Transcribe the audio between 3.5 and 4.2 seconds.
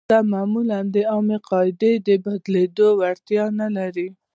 نلري.